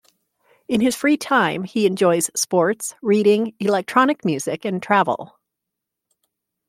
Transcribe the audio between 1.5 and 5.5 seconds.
he enjoys sports, reading, electronic music and travel.